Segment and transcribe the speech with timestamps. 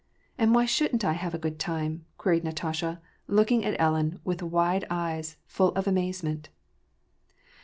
[0.39, 4.83] "And why shouldn't I have a good time?" queried Natasha, looking at Ellen with wide
[4.89, 6.49] eyes full of amazement.